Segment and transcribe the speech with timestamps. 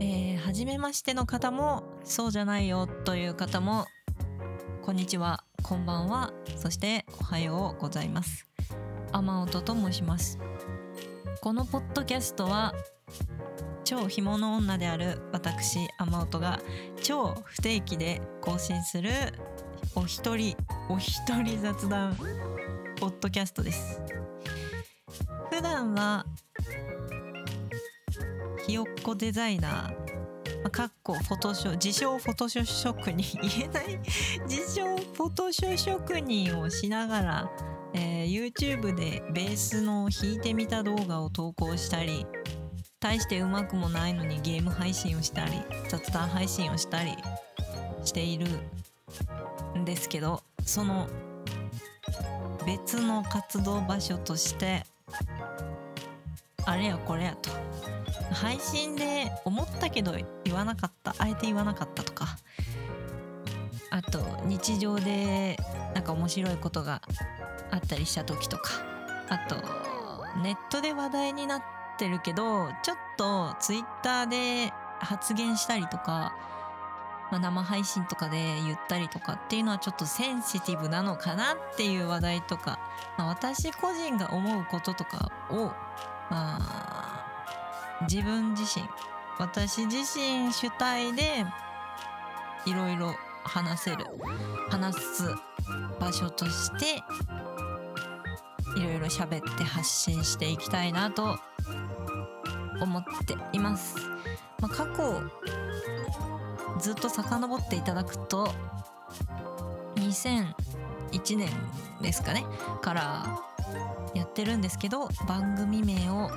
[0.00, 3.86] えー、初めましての方もそうじゃないよという方も
[4.82, 8.46] こんにちはこんばんはそしておはようございます。
[9.12, 10.38] 雨音と申します。
[11.40, 12.74] このポッドキャストは
[13.84, 16.60] 超干物女である私雨音が
[17.02, 19.10] 超不定期で更新する
[19.94, 20.56] お一人
[20.88, 22.16] お一人雑談
[23.00, 24.00] ポッドキャストです。
[25.50, 26.24] 普段は
[28.68, 33.98] ひよっこデザイナーかっこフォトショ自称フォトショ職人 言えない？
[34.46, 37.50] 自称フォトショ職人をしながら、
[37.94, 42.26] えー、YouTube でベースの弾いてみた動画を投稿したり
[43.00, 45.52] 大してうまくもないのにゲーム配信をしたり
[45.88, 47.16] 雑談配信をしたり
[48.04, 48.46] している
[49.78, 51.08] んですけどその
[52.66, 54.84] 別の活動場所として
[56.68, 57.50] あれやこれやと。
[58.30, 60.14] 配信で思ったけど
[60.44, 61.14] 言わなかった。
[61.18, 62.26] あえて言わなかったとか。
[63.90, 65.58] あと日常で
[65.94, 67.00] なんか面白いことが
[67.70, 68.70] あったりした時とか。
[69.30, 69.56] あと
[70.42, 71.62] ネットで話題になっ
[71.98, 76.36] てるけどちょっとツイッターで発言したりとか、
[77.30, 82.78] まあ、生配信とかで言ったりとかっていうのはちょっとセンシティブなのかなっていう話題とか、
[83.16, 85.72] まあ、私個人が思うこととかを
[86.30, 87.24] まあ
[88.02, 88.84] 自分自身
[89.38, 91.44] 私自身主体で
[92.66, 94.04] いろいろ話せる
[94.68, 95.34] 話す
[95.98, 97.02] 場所として
[98.76, 101.38] いろいろ喋って発信していきたいなと
[102.80, 103.96] 思っています。
[104.60, 105.22] まあ、過去
[106.80, 108.52] ずっと遡っていただくと
[109.96, 111.48] 2001年
[112.00, 112.44] ですかね
[112.82, 113.40] から
[114.14, 116.30] やってるんですけど番組名を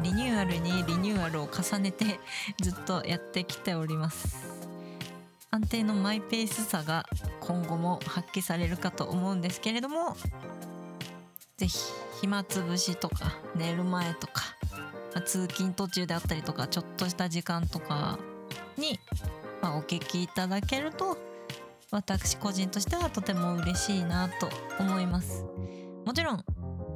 [0.00, 2.20] リニューアルにリニューアルを重ねて
[2.60, 4.60] ずっとやってきております。
[5.50, 7.04] 安定のマイペースさが
[7.40, 10.16] 今後も発揮されるかと思うんですけれども
[11.58, 11.78] 是非
[12.22, 14.44] 暇つぶしとか寝る前とか、
[15.12, 18.18] まあ、通勤途中であったりとかちょっとした時間とか
[18.78, 18.98] に、
[19.60, 21.18] まあ、お聞きいただけると
[21.90, 24.48] 私個人としてはとても嬉しいなと
[24.78, 25.44] 思います。
[26.06, 26.44] もちろん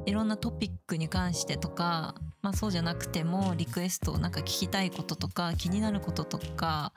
[0.07, 2.15] いろんなトピックに関してとか
[2.47, 6.93] まあ、そうじゃなくてもリクエストなんか聞きたいこととか気になることとか、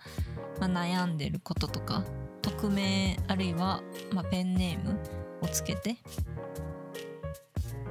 [0.60, 2.04] まあ、悩んでることとか
[2.41, 3.82] 匿名あるいは、
[4.12, 4.97] まあ、ペンネーム
[5.41, 5.97] をつけて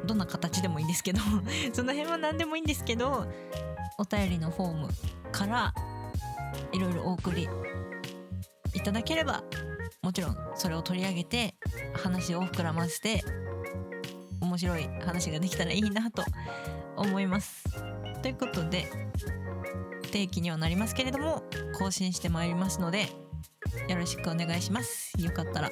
[0.06, 1.20] どんな形でもいいんですけど
[1.74, 3.28] その辺は何でもいいんですけど
[3.98, 4.90] お便りのフォーム
[5.34, 5.74] から
[6.72, 7.50] いろいろお送り
[8.74, 9.44] いただければ
[10.02, 11.56] もちろんそれを取り上げて
[11.94, 13.22] 話を膨らませて
[14.42, 16.24] 面白い話ができたらいいなと
[16.96, 17.64] 思います。
[18.22, 18.86] ということで
[20.12, 21.44] 定期にはなりますけれども
[21.78, 23.08] 更新してまいりますので
[23.88, 25.14] よろしくお願いします。
[25.20, 25.72] よかったら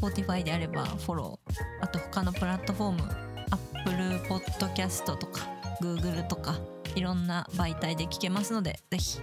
[0.00, 3.02] Spotify であればフォローあと他のプラットフォーム
[3.50, 5.48] Apple Podcast とか
[5.80, 6.58] Google とか
[6.94, 9.20] いろんな媒体で聞けますので是非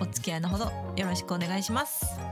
[0.00, 0.64] お付き合いのほど
[0.96, 2.25] よろしくお願いします。